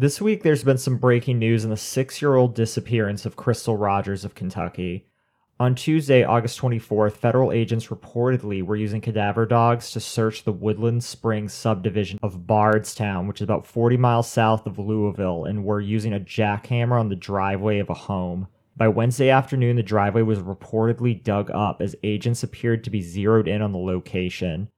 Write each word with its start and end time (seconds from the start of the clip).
This 0.00 0.18
week, 0.18 0.42
there's 0.42 0.64
been 0.64 0.78
some 0.78 0.96
breaking 0.96 1.38
news 1.38 1.62
in 1.62 1.68
the 1.68 1.76
six 1.76 2.22
year 2.22 2.34
old 2.34 2.54
disappearance 2.54 3.26
of 3.26 3.36
Crystal 3.36 3.76
Rogers 3.76 4.24
of 4.24 4.34
Kentucky. 4.34 5.04
On 5.58 5.74
Tuesday, 5.74 6.24
August 6.24 6.58
24th, 6.58 7.12
federal 7.12 7.52
agents 7.52 7.88
reportedly 7.88 8.62
were 8.62 8.76
using 8.76 9.02
cadaver 9.02 9.44
dogs 9.44 9.90
to 9.90 10.00
search 10.00 10.42
the 10.42 10.54
Woodland 10.54 11.04
Springs 11.04 11.52
subdivision 11.52 12.18
of 12.22 12.46
Bardstown, 12.46 13.26
which 13.26 13.42
is 13.42 13.44
about 13.44 13.66
40 13.66 13.98
miles 13.98 14.26
south 14.26 14.66
of 14.66 14.78
Louisville, 14.78 15.44
and 15.44 15.66
were 15.66 15.82
using 15.82 16.14
a 16.14 16.18
jackhammer 16.18 16.98
on 16.98 17.10
the 17.10 17.14
driveway 17.14 17.78
of 17.78 17.90
a 17.90 17.94
home. 17.94 18.48
By 18.74 18.88
Wednesday 18.88 19.28
afternoon, 19.28 19.76
the 19.76 19.82
driveway 19.82 20.22
was 20.22 20.38
reportedly 20.38 21.22
dug 21.22 21.50
up 21.50 21.82
as 21.82 21.94
agents 22.02 22.42
appeared 22.42 22.84
to 22.84 22.90
be 22.90 23.02
zeroed 23.02 23.48
in 23.48 23.60
on 23.60 23.72
the 23.72 23.78
location. 23.78 24.70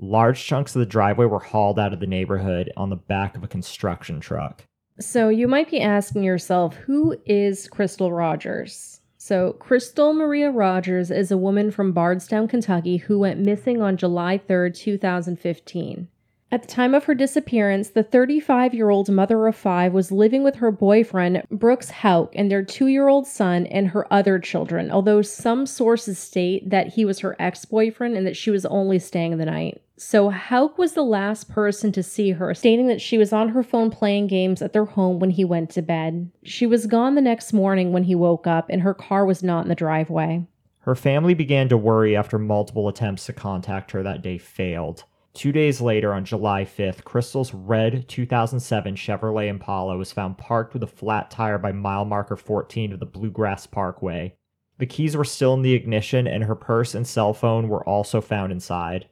Large 0.00 0.44
chunks 0.44 0.76
of 0.76 0.78
the 0.78 0.86
driveway 0.86 1.26
were 1.26 1.40
hauled 1.40 1.80
out 1.80 1.92
of 1.92 1.98
the 1.98 2.06
neighborhood 2.06 2.72
on 2.76 2.90
the 2.90 2.94
back 2.94 3.36
of 3.36 3.42
a 3.42 3.48
construction 3.48 4.20
truck. 4.20 4.67
So 5.00 5.28
you 5.28 5.46
might 5.46 5.70
be 5.70 5.80
asking 5.80 6.24
yourself, 6.24 6.74
who 6.74 7.16
is 7.24 7.68
Crystal 7.68 8.12
Rogers? 8.12 9.00
So, 9.16 9.52
Crystal 9.52 10.12
Maria 10.12 10.50
Rogers 10.50 11.10
is 11.10 11.30
a 11.30 11.36
woman 11.36 11.70
from 11.70 11.92
Bardstown, 11.92 12.48
Kentucky, 12.48 12.96
who 12.96 13.18
went 13.18 13.38
missing 13.38 13.80
on 13.80 13.96
July 13.96 14.38
3, 14.38 14.72
2015. 14.72 16.08
At 16.50 16.62
the 16.62 16.68
time 16.68 16.94
of 16.94 17.04
her 17.04 17.14
disappearance, 17.14 17.90
the 17.90 18.02
35 18.02 18.74
year 18.74 18.90
old 18.90 19.08
mother 19.08 19.46
of 19.46 19.54
five 19.54 19.92
was 19.92 20.10
living 20.10 20.42
with 20.42 20.56
her 20.56 20.72
boyfriend, 20.72 21.42
Brooks 21.50 21.90
Houck, 21.90 22.32
and 22.34 22.50
their 22.50 22.64
two 22.64 22.86
year 22.86 23.06
old 23.06 23.26
son 23.26 23.66
and 23.66 23.88
her 23.88 24.12
other 24.12 24.38
children, 24.38 24.90
although 24.90 25.22
some 25.22 25.66
sources 25.66 26.18
state 26.18 26.70
that 26.70 26.94
he 26.94 27.04
was 27.04 27.20
her 27.20 27.36
ex 27.38 27.64
boyfriend 27.66 28.16
and 28.16 28.26
that 28.26 28.36
she 28.36 28.50
was 28.50 28.64
only 28.66 28.98
staying 28.98 29.36
the 29.36 29.44
night. 29.44 29.80
So 30.00 30.30
Houck 30.30 30.78
was 30.78 30.92
the 30.92 31.02
last 31.02 31.48
person 31.48 31.90
to 31.90 32.04
see 32.04 32.30
her, 32.30 32.54
stating 32.54 32.86
that 32.86 33.00
she 33.00 33.18
was 33.18 33.32
on 33.32 33.48
her 33.48 33.64
phone 33.64 33.90
playing 33.90 34.28
games 34.28 34.62
at 34.62 34.72
their 34.72 34.84
home 34.84 35.18
when 35.18 35.30
he 35.30 35.44
went 35.44 35.70
to 35.70 35.82
bed. 35.82 36.30
She 36.44 36.66
was 36.66 36.86
gone 36.86 37.16
the 37.16 37.20
next 37.20 37.52
morning 37.52 37.92
when 37.92 38.04
he 38.04 38.14
woke 38.14 38.46
up, 38.46 38.70
and 38.70 38.82
her 38.82 38.94
car 38.94 39.26
was 39.26 39.42
not 39.42 39.64
in 39.64 39.68
the 39.68 39.74
driveway. 39.74 40.46
Her 40.82 40.94
family 40.94 41.34
began 41.34 41.68
to 41.70 41.76
worry 41.76 42.16
after 42.16 42.38
multiple 42.38 42.88
attempts 42.88 43.26
to 43.26 43.32
contact 43.32 43.90
her 43.90 44.04
that 44.04 44.22
day 44.22 44.38
failed. 44.38 45.02
Two 45.34 45.50
days 45.50 45.80
later, 45.80 46.14
on 46.14 46.24
July 46.24 46.64
5th, 46.64 47.02
Crystal's 47.02 47.52
red 47.52 48.08
2007 48.08 48.94
Chevrolet 48.94 49.48
Impala 49.48 49.96
was 49.96 50.12
found 50.12 50.38
parked 50.38 50.74
with 50.74 50.84
a 50.84 50.86
flat 50.86 51.28
tire 51.28 51.58
by 51.58 51.72
mile 51.72 52.04
marker 52.04 52.36
14 52.36 52.92
of 52.92 53.00
the 53.00 53.06
Bluegrass 53.06 53.66
Parkway. 53.66 54.36
The 54.78 54.86
keys 54.86 55.16
were 55.16 55.24
still 55.24 55.54
in 55.54 55.62
the 55.62 55.74
ignition, 55.74 56.28
and 56.28 56.44
her 56.44 56.54
purse 56.54 56.94
and 56.94 57.04
cell 57.04 57.34
phone 57.34 57.68
were 57.68 57.86
also 57.86 58.20
found 58.20 58.52
inside. 58.52 59.06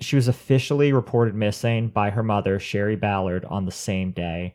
She 0.00 0.16
was 0.16 0.28
officially 0.28 0.92
reported 0.92 1.34
missing 1.34 1.88
by 1.88 2.10
her 2.10 2.22
mother, 2.22 2.58
Sherry 2.58 2.96
Ballard, 2.96 3.44
on 3.46 3.64
the 3.64 3.72
same 3.72 4.12
day. 4.12 4.54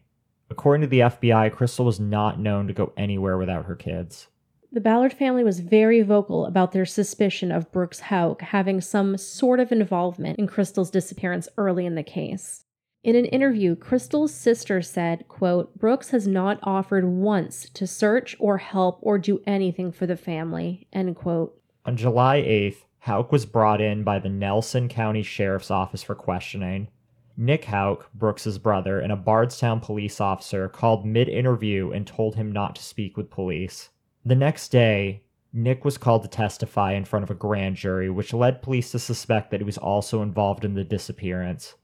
According 0.49 0.81
to 0.81 0.87
the 0.87 0.99
FBI, 0.99 1.51
Crystal 1.51 1.85
was 1.85 1.99
not 1.99 2.39
known 2.39 2.67
to 2.67 2.73
go 2.73 2.93
anywhere 2.95 3.37
without 3.37 3.65
her 3.65 3.75
kids. 3.75 4.27
The 4.71 4.81
Ballard 4.81 5.13
family 5.13 5.43
was 5.43 5.59
very 5.59 6.01
vocal 6.01 6.45
about 6.45 6.71
their 6.71 6.85
suspicion 6.85 7.51
of 7.51 7.71
Brooks 7.71 7.99
Houck 7.99 8.41
having 8.41 8.81
some 8.81 9.17
sort 9.17 9.59
of 9.59 9.71
involvement 9.71 10.39
in 10.39 10.47
Crystal's 10.47 10.89
disappearance 10.89 11.47
early 11.57 11.85
in 11.85 11.95
the 11.95 12.03
case. 12.03 12.65
In 13.03 13.15
an 13.15 13.25
interview, 13.25 13.75
Crystal's 13.75 14.33
sister 14.33 14.81
said, 14.81 15.27
quote, 15.27 15.77
Brooks 15.77 16.11
has 16.11 16.25
not 16.25 16.57
offered 16.63 17.05
once 17.05 17.69
to 17.71 17.85
search 17.85 18.35
or 18.39 18.57
help 18.57 18.97
or 19.01 19.19
do 19.19 19.41
anything 19.45 19.91
for 19.91 20.07
the 20.07 20.15
family, 20.15 20.87
end 20.93 21.17
quote. 21.17 21.59
On 21.85 21.97
July 21.97 22.41
8th, 22.41 22.85
Houck 23.03 23.33
was 23.33 23.45
brought 23.45 23.81
in 23.81 24.05
by 24.05 24.19
the 24.19 24.29
Nelson 24.29 24.87
County 24.87 25.23
Sheriff's 25.23 25.69
Office 25.69 26.01
for 26.01 26.15
questioning. 26.15 26.87
Nick 27.35 27.65
Houck, 27.65 28.09
Brooks's 28.13 28.57
brother, 28.57 29.01
and 29.01 29.11
a 29.11 29.17
Bardstown 29.17 29.81
police 29.81 30.21
officer 30.21 30.69
called 30.69 31.05
mid 31.05 31.27
interview 31.27 31.91
and 31.91 32.07
told 32.07 32.35
him 32.35 32.49
not 32.49 32.77
to 32.77 32.81
speak 32.81 33.17
with 33.17 33.29
police. 33.29 33.89
The 34.23 34.35
next 34.35 34.69
day, 34.69 35.23
Nick 35.51 35.83
was 35.83 35.97
called 35.97 36.23
to 36.23 36.29
testify 36.29 36.93
in 36.93 37.03
front 37.03 37.23
of 37.23 37.29
a 37.29 37.35
grand 37.35 37.75
jury, 37.75 38.09
which 38.09 38.31
led 38.31 38.61
police 38.61 38.91
to 38.91 38.99
suspect 38.99 39.51
that 39.51 39.59
he 39.59 39.65
was 39.65 39.77
also 39.77 40.21
involved 40.21 40.63
in 40.63 40.73
the 40.73 40.85
disappearance. 40.85 41.75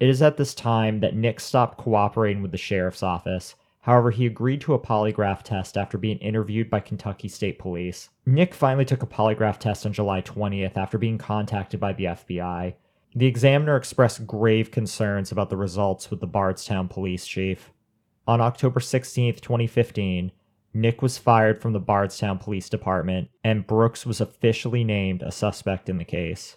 It 0.00 0.10
is 0.10 0.20
at 0.20 0.36
this 0.36 0.54
time 0.54 1.00
that 1.00 1.16
Nick 1.16 1.40
stopped 1.40 1.78
cooperating 1.78 2.42
with 2.42 2.50
the 2.50 2.58
sheriff's 2.58 3.02
office 3.02 3.54
However, 3.82 4.12
he 4.12 4.26
agreed 4.26 4.60
to 4.62 4.74
a 4.74 4.78
polygraph 4.78 5.42
test 5.42 5.76
after 5.76 5.98
being 5.98 6.18
interviewed 6.18 6.70
by 6.70 6.80
Kentucky 6.80 7.26
State 7.28 7.58
Police. 7.58 8.10
Nick 8.24 8.54
finally 8.54 8.84
took 8.84 9.02
a 9.02 9.06
polygraph 9.06 9.58
test 9.58 9.84
on 9.84 9.92
July 9.92 10.22
20th 10.22 10.76
after 10.76 10.98
being 10.98 11.18
contacted 11.18 11.80
by 11.80 11.92
the 11.92 12.04
FBI. 12.04 12.74
The 13.14 13.26
examiner 13.26 13.76
expressed 13.76 14.26
grave 14.26 14.70
concerns 14.70 15.32
about 15.32 15.50
the 15.50 15.56
results 15.56 16.10
with 16.10 16.20
the 16.20 16.28
Bardstown 16.28 16.86
police 16.88 17.26
chief. 17.26 17.72
On 18.26 18.40
October 18.40 18.78
16, 18.78 19.34
2015, 19.34 20.30
Nick 20.72 21.02
was 21.02 21.18
fired 21.18 21.60
from 21.60 21.72
the 21.72 21.80
Bardstown 21.80 22.38
Police 22.38 22.68
Department, 22.68 23.30
and 23.42 23.66
Brooks 23.66 24.06
was 24.06 24.20
officially 24.20 24.84
named 24.84 25.22
a 25.22 25.32
suspect 25.32 25.88
in 25.88 25.98
the 25.98 26.04
case. 26.04 26.56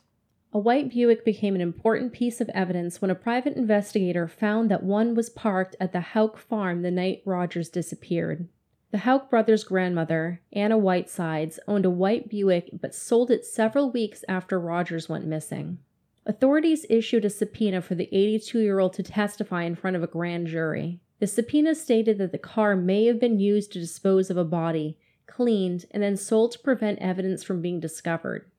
A 0.55 0.57
white 0.57 0.89
Buick 0.89 1.25
became 1.25 1.53
an 1.53 1.59
important 1.59 2.13
piece 2.13 2.39
of 2.39 2.47
evidence 2.53 3.01
when 3.01 3.11
a 3.11 3.13
private 3.13 3.57
investigator 3.57 4.25
found 4.25 4.71
that 4.71 4.83
one 4.83 5.13
was 5.13 5.29
parked 5.29 5.75
at 5.81 5.91
the 5.91 5.99
Houck 5.99 6.37
farm 6.37 6.81
the 6.81 6.91
night 6.91 7.21
Rogers 7.25 7.67
disappeared. 7.67 8.47
The 8.91 8.99
Houck 8.99 9.29
brothers' 9.29 9.65
grandmother, 9.65 10.39
Anna 10.53 10.77
Whitesides, 10.77 11.59
owned 11.67 11.83
a 11.83 11.89
white 11.89 12.29
Buick 12.29 12.69
but 12.71 12.95
sold 12.95 13.31
it 13.31 13.43
several 13.43 13.91
weeks 13.91 14.23
after 14.29 14.57
Rogers 14.57 15.09
went 15.09 15.27
missing. 15.27 15.79
Authorities 16.25 16.85
issued 16.89 17.25
a 17.25 17.29
subpoena 17.29 17.81
for 17.81 17.95
the 17.95 18.07
82 18.13 18.61
year 18.61 18.79
old 18.79 18.93
to 18.93 19.03
testify 19.03 19.63
in 19.63 19.75
front 19.75 19.97
of 19.97 20.03
a 20.03 20.07
grand 20.07 20.47
jury. 20.47 21.01
The 21.19 21.27
subpoena 21.27 21.75
stated 21.75 22.17
that 22.19 22.31
the 22.31 22.37
car 22.37 22.77
may 22.77 23.07
have 23.07 23.19
been 23.19 23.41
used 23.41 23.73
to 23.73 23.79
dispose 23.79 24.29
of 24.29 24.37
a 24.37 24.45
body, 24.45 24.97
cleaned, 25.27 25.83
and 25.91 26.01
then 26.01 26.15
sold 26.15 26.53
to 26.53 26.59
prevent 26.59 26.99
evidence 26.99 27.43
from 27.43 27.61
being 27.61 27.81
discovered. 27.81 28.49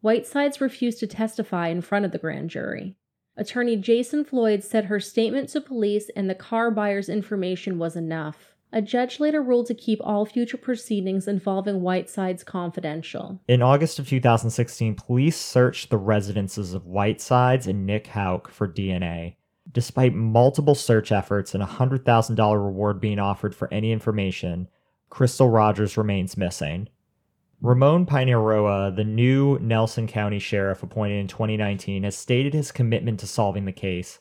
Whitesides 0.00 0.60
refused 0.60 1.00
to 1.00 1.06
testify 1.06 1.68
in 1.68 1.80
front 1.80 2.04
of 2.04 2.12
the 2.12 2.18
grand 2.18 2.50
jury. 2.50 2.96
Attorney 3.36 3.76
Jason 3.76 4.24
Floyd 4.24 4.64
said 4.64 4.86
her 4.86 5.00
statement 5.00 5.50
to 5.50 5.60
police 5.60 6.10
and 6.16 6.28
the 6.28 6.34
car 6.34 6.70
buyer's 6.70 7.08
information 7.08 7.78
was 7.78 7.96
enough. 7.96 8.54
A 8.72 8.82
judge 8.82 9.20
later 9.20 9.42
ruled 9.42 9.66
to 9.66 9.74
keep 9.74 10.00
all 10.02 10.26
future 10.26 10.56
proceedings 10.56 11.28
involving 11.28 11.76
Whitesides 11.76 12.42
confidential. 12.44 13.40
In 13.46 13.62
August 13.62 13.98
of 13.98 14.08
2016, 14.08 14.94
police 14.94 15.36
searched 15.36 15.90
the 15.90 15.98
residences 15.98 16.74
of 16.74 16.86
Whitesides 16.86 17.66
and 17.66 17.86
Nick 17.86 18.08
Houck 18.08 18.50
for 18.50 18.66
DNA. 18.66 19.36
Despite 19.70 20.14
multiple 20.14 20.74
search 20.74 21.12
efforts 21.12 21.54
and 21.54 21.62
a 21.62 21.66
$100,000 21.66 22.64
reward 22.64 23.00
being 23.00 23.18
offered 23.18 23.54
for 23.54 23.72
any 23.72 23.92
information, 23.92 24.68
Crystal 25.10 25.48
Rogers 25.48 25.96
remains 25.96 26.36
missing. 26.36 26.88
Ramon 27.62 28.04
Pineiroa, 28.04 28.94
the 28.94 29.04
new 29.04 29.58
Nelson 29.60 30.06
County 30.06 30.38
Sheriff 30.38 30.82
appointed 30.82 31.18
in 31.18 31.26
2019, 31.26 32.02
has 32.02 32.16
stated 32.16 32.52
his 32.52 32.70
commitment 32.70 33.18
to 33.20 33.26
solving 33.26 33.64
the 33.64 33.72
case. 33.72 34.18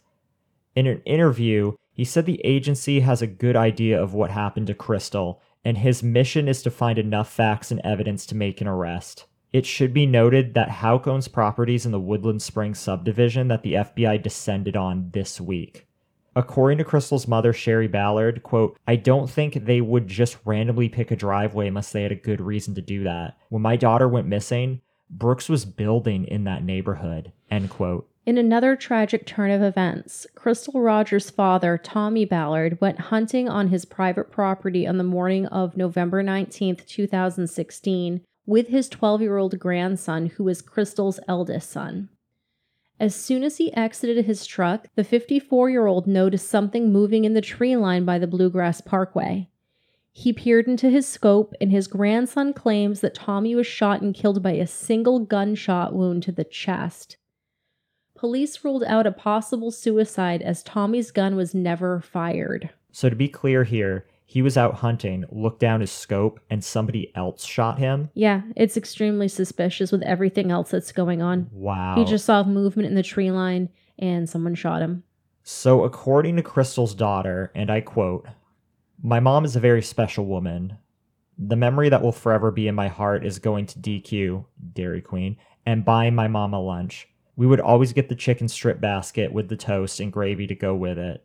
In 0.73 0.87
an 0.87 1.01
interview, 1.05 1.73
he 1.91 2.05
said 2.05 2.25
the 2.25 2.41
agency 2.45 3.01
has 3.01 3.21
a 3.21 3.27
good 3.27 3.55
idea 3.55 4.01
of 4.01 4.13
what 4.13 4.31
happened 4.31 4.67
to 4.67 4.73
Crystal, 4.73 5.41
and 5.65 5.77
his 5.77 6.01
mission 6.01 6.47
is 6.47 6.61
to 6.63 6.71
find 6.71 6.97
enough 6.97 7.29
facts 7.31 7.71
and 7.71 7.81
evidence 7.83 8.25
to 8.27 8.35
make 8.35 8.61
an 8.61 8.67
arrest. 8.67 9.25
It 9.51 9.65
should 9.65 9.93
be 9.93 10.05
noted 10.05 10.53
that 10.53 10.69
Houck 10.69 11.07
owns 11.07 11.27
properties 11.27 11.85
in 11.85 11.91
the 11.91 11.99
Woodland 11.99 12.41
Springs 12.41 12.79
subdivision 12.79 13.49
that 13.49 13.63
the 13.63 13.73
FBI 13.73 14.21
descended 14.21 14.75
on 14.75 15.09
this 15.11 15.39
week. 15.41 15.87
According 16.37 16.79
to 16.79 16.83
Crystal's 16.83 17.27
mother, 17.27 17.53
Sherry 17.53 17.87
Ballard, 17.87 18.43
quote, 18.43 18.77
I 18.85 18.97
don't 18.97 19.29
think 19.29 19.53
they 19.53 19.79
would 19.79 20.07
just 20.07 20.37
randomly 20.43 20.89
pick 20.89 21.09
a 21.09 21.15
driveway 21.15 21.67
unless 21.67 21.91
they 21.91 22.03
had 22.03 22.11
a 22.11 22.15
good 22.15 22.41
reason 22.41 22.75
to 22.75 22.81
do 22.81 23.05
that. 23.05 23.37
When 23.47 23.61
my 23.61 23.77
daughter 23.77 24.07
went 24.09 24.27
missing, 24.27 24.81
Brooks 25.09 25.47
was 25.47 25.63
building 25.63 26.25
in 26.25 26.43
that 26.43 26.63
neighborhood, 26.63 27.31
end 27.49 27.69
quote. 27.69 28.09
In 28.25 28.37
another 28.37 28.75
tragic 28.75 29.25
turn 29.25 29.51
of 29.51 29.61
events, 29.61 30.25
Crystal 30.35 30.81
Rogers' 30.81 31.29
father, 31.29 31.77
Tommy 31.77 32.25
Ballard, 32.25 32.81
went 32.81 32.99
hunting 32.99 33.47
on 33.47 33.67
his 33.67 33.85
private 33.85 34.31
property 34.31 34.87
on 34.87 34.97
the 34.97 35.03
morning 35.03 35.45
of 35.45 35.77
November 35.77 36.23
19, 36.23 36.77
2016, 36.87 38.21
with 38.47 38.67
his 38.67 38.89
12 38.89 39.21
year 39.21 39.37
old 39.37 39.57
grandson, 39.59 40.25
who 40.25 40.43
was 40.43 40.61
Crystal's 40.61 41.19
eldest 41.27 41.69
son. 41.69 42.09
As 42.99 43.13
soon 43.13 43.43
as 43.43 43.57
he 43.57 43.73
exited 43.73 44.25
his 44.25 44.45
truck, 44.45 44.87
the 44.95 45.03
54 45.03 45.69
year 45.69 45.85
old 45.85 46.07
noticed 46.07 46.47
something 46.47 46.93
moving 46.93 47.25
in 47.25 47.33
the 47.33 47.41
tree 47.41 47.75
line 47.75 48.05
by 48.05 48.17
the 48.17 48.27
Bluegrass 48.27 48.81
Parkway. 48.81 49.49
He 50.13 50.31
peered 50.31 50.67
into 50.67 50.89
his 50.89 51.05
scope, 51.05 51.53
and 51.59 51.71
his 51.71 51.87
grandson 51.87 52.53
claims 52.53 53.01
that 53.01 53.13
Tommy 53.13 53.53
was 53.53 53.67
shot 53.67 54.01
and 54.01 54.15
killed 54.15 54.41
by 54.41 54.51
a 54.51 54.65
single 54.65 55.19
gunshot 55.19 55.93
wound 55.93 56.23
to 56.23 56.31
the 56.31 56.45
chest. 56.45 57.17
Police 58.15 58.63
ruled 58.63 58.85
out 58.85 59.05
a 59.05 59.11
possible 59.11 59.71
suicide 59.71 60.41
as 60.41 60.63
Tommy's 60.63 61.11
gun 61.11 61.35
was 61.35 61.53
never 61.53 61.99
fired. 61.99 62.69
So, 62.93 63.09
to 63.09 63.15
be 63.15 63.27
clear 63.27 63.65
here, 63.65 64.05
he 64.25 64.41
was 64.41 64.57
out 64.57 64.75
hunting, 64.75 65.23
looked 65.31 65.59
down 65.59 65.81
his 65.81 65.91
scope, 65.91 66.39
and 66.49 66.63
somebody 66.63 67.11
else 67.15 67.45
shot 67.45 67.77
him. 67.77 68.09
Yeah, 68.15 68.41
it's 68.55 68.75
extremely 68.75 69.27
suspicious 69.27 69.91
with 69.91 70.01
everything 70.01 70.51
else 70.51 70.71
that's 70.71 70.91
going 70.91 71.21
on. 71.21 71.47
Wow. 71.51 71.95
He 71.95 72.05
just 72.05 72.25
saw 72.25 72.43
movement 72.43 72.87
in 72.87 72.95
the 72.95 73.03
tree 73.03 73.31
line 73.31 73.69
and 73.99 74.27
someone 74.27 74.55
shot 74.55 74.81
him. 74.81 75.03
So, 75.43 75.83
according 75.83 76.37
to 76.37 76.41
Crystal's 76.41 76.95
daughter, 76.95 77.51
and 77.53 77.69
I 77.69 77.81
quote, 77.81 78.25
My 79.01 79.19
mom 79.19 79.45
is 79.45 79.55
a 79.55 79.59
very 79.59 79.83
special 79.83 80.25
woman. 80.25 80.79
The 81.37 81.55
memory 81.55 81.89
that 81.89 82.01
will 82.01 82.11
forever 82.11 82.49
be 82.49 82.67
in 82.67 82.73
my 82.73 82.87
heart 82.87 83.23
is 83.23 83.37
going 83.37 83.67
to 83.67 83.79
DQ, 83.79 84.43
Dairy 84.73 85.01
Queen, 85.01 85.37
and 85.65 85.85
buying 85.85 86.15
my 86.15 86.27
mom 86.27 86.53
a 86.53 86.61
lunch. 86.61 87.07
We 87.35 87.45
would 87.45 87.59
always 87.59 87.93
get 87.93 88.09
the 88.09 88.15
chicken 88.15 88.47
strip 88.47 88.81
basket 88.81 89.31
with 89.31 89.49
the 89.49 89.57
toast 89.57 89.99
and 89.99 90.11
gravy 90.11 90.47
to 90.47 90.55
go 90.55 90.73
with 90.73 90.97
it. 90.97 91.23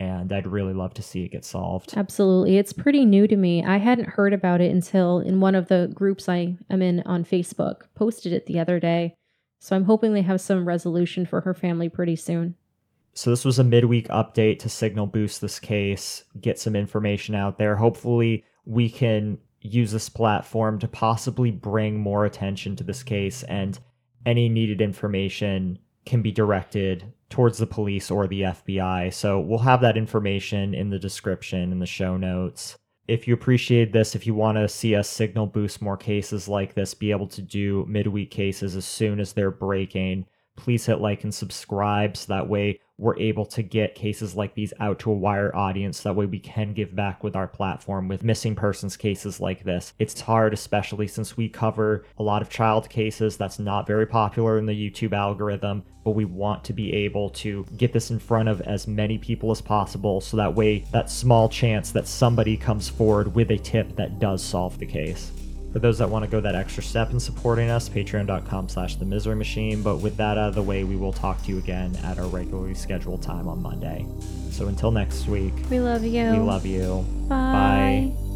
and 0.00 0.32
I'd 0.32 0.46
really 0.46 0.74
love 0.74 0.94
to 0.94 1.02
see 1.02 1.24
it 1.24 1.32
get 1.32 1.44
solved. 1.44 1.94
Absolutely. 1.96 2.56
It's 2.56 2.72
pretty 2.72 3.04
new 3.04 3.26
to 3.26 3.36
me. 3.36 3.64
I 3.64 3.78
hadn't 3.78 4.10
heard 4.10 4.32
about 4.32 4.60
it 4.60 4.70
until 4.70 5.18
in 5.18 5.40
one 5.40 5.54
of 5.54 5.68
the 5.68 5.90
groups 5.92 6.28
I 6.28 6.56
am 6.70 6.82
in 6.82 7.00
on 7.00 7.24
Facebook 7.24 7.82
posted 7.94 8.32
it 8.32 8.46
the 8.46 8.60
other 8.60 8.78
day. 8.78 9.14
So 9.60 9.74
I'm 9.74 9.84
hoping 9.84 10.12
they 10.12 10.22
have 10.22 10.40
some 10.40 10.68
resolution 10.68 11.26
for 11.26 11.40
her 11.40 11.54
family 11.54 11.88
pretty 11.88 12.16
soon. 12.16 12.54
So 13.14 13.30
this 13.30 13.44
was 13.44 13.58
a 13.58 13.64
midweek 13.64 14.06
update 14.08 14.60
to 14.60 14.68
signal 14.68 15.08
boost 15.08 15.40
this 15.40 15.58
case, 15.58 16.22
get 16.40 16.60
some 16.60 16.76
information 16.76 17.34
out 17.34 17.58
there. 17.58 17.74
Hopefully 17.74 18.44
we 18.64 18.88
can 18.88 19.38
use 19.60 19.90
this 19.90 20.08
platform 20.08 20.78
to 20.78 20.86
possibly 20.86 21.50
bring 21.50 21.98
more 21.98 22.24
attention 22.24 22.76
to 22.76 22.84
this 22.84 23.02
case 23.02 23.42
and 23.42 23.80
any 24.24 24.48
needed 24.48 24.80
information 24.80 25.78
can 26.08 26.22
be 26.22 26.32
directed 26.32 27.12
towards 27.28 27.58
the 27.58 27.66
police 27.66 28.10
or 28.10 28.26
the 28.26 28.40
FBI. 28.40 29.12
So 29.12 29.38
we'll 29.38 29.58
have 29.58 29.82
that 29.82 29.98
information 29.98 30.74
in 30.74 30.88
the 30.88 30.98
description 30.98 31.70
in 31.70 31.78
the 31.78 31.86
show 31.86 32.16
notes. 32.16 32.78
If 33.06 33.28
you 33.28 33.34
appreciate 33.34 33.92
this, 33.92 34.14
if 34.14 34.26
you 34.26 34.34
want 34.34 34.56
to 34.56 34.68
see 34.68 34.94
us 34.94 35.08
signal 35.08 35.46
boost 35.46 35.82
more 35.82 35.96
cases 35.96 36.48
like 36.48 36.74
this, 36.74 36.94
be 36.94 37.10
able 37.10 37.28
to 37.28 37.42
do 37.42 37.84
midweek 37.86 38.30
cases 38.30 38.74
as 38.74 38.86
soon 38.86 39.20
as 39.20 39.32
they're 39.34 39.50
breaking, 39.50 40.26
please 40.58 40.84
hit 40.84 41.00
like 41.00 41.24
and 41.24 41.34
subscribe 41.34 42.16
so 42.16 42.34
that 42.34 42.48
way 42.48 42.80
we're 42.98 43.16
able 43.18 43.46
to 43.46 43.62
get 43.62 43.94
cases 43.94 44.34
like 44.34 44.54
these 44.54 44.72
out 44.80 44.98
to 44.98 45.10
a 45.10 45.14
wider 45.14 45.54
audience. 45.54 46.00
That 46.00 46.16
way 46.16 46.26
we 46.26 46.40
can 46.40 46.74
give 46.74 46.94
back 46.96 47.22
with 47.22 47.36
our 47.36 47.46
platform 47.46 48.08
with 48.08 48.24
missing 48.24 48.56
persons 48.56 48.96
cases 48.96 49.40
like 49.40 49.62
this. 49.62 49.94
It's 50.00 50.20
hard, 50.20 50.52
especially 50.52 51.06
since 51.06 51.36
we 51.36 51.48
cover 51.48 52.04
a 52.18 52.22
lot 52.24 52.42
of 52.42 52.50
child 52.50 52.90
cases 52.90 53.36
that's 53.36 53.60
not 53.60 53.86
very 53.86 54.04
popular 54.04 54.58
in 54.58 54.66
the 54.66 54.72
YouTube 54.72 55.12
algorithm, 55.12 55.84
but 56.04 56.10
we 56.10 56.24
want 56.24 56.64
to 56.64 56.72
be 56.72 56.92
able 56.92 57.30
to 57.30 57.64
get 57.76 57.92
this 57.92 58.10
in 58.10 58.18
front 58.18 58.48
of 58.48 58.60
as 58.62 58.88
many 58.88 59.16
people 59.16 59.52
as 59.52 59.60
possible 59.60 60.20
so 60.20 60.36
that 60.36 60.54
way 60.54 60.80
that 60.90 61.08
small 61.08 61.48
chance 61.48 61.92
that 61.92 62.08
somebody 62.08 62.56
comes 62.56 62.88
forward 62.88 63.32
with 63.32 63.52
a 63.52 63.58
tip 63.58 63.94
that 63.94 64.18
does 64.18 64.42
solve 64.42 64.76
the 64.78 64.86
case. 64.86 65.30
For 65.72 65.80
those 65.80 65.98
that 65.98 66.08
want 66.08 66.24
to 66.24 66.30
go 66.30 66.40
that 66.40 66.54
extra 66.54 66.82
step 66.82 67.10
in 67.10 67.20
supporting 67.20 67.68
us, 67.68 67.88
patreon.com 67.88 68.68
slash 68.70 68.96
the 68.96 69.04
misery 69.04 69.36
machine. 69.36 69.82
But 69.82 69.98
with 69.98 70.16
that 70.16 70.38
out 70.38 70.48
of 70.48 70.54
the 70.54 70.62
way, 70.62 70.84
we 70.84 70.96
will 70.96 71.12
talk 71.12 71.42
to 71.44 71.48
you 71.50 71.58
again 71.58 71.94
at 72.04 72.18
our 72.18 72.26
regularly 72.26 72.74
scheduled 72.74 73.22
time 73.22 73.46
on 73.48 73.60
Monday. 73.62 74.06
So 74.50 74.68
until 74.68 74.90
next 74.90 75.26
week, 75.26 75.52
We 75.70 75.78
love 75.80 76.04
you. 76.04 76.30
we 76.32 76.38
love 76.38 76.64
you. 76.64 77.04
Bye. 77.28 78.10
Bye. 78.14 78.27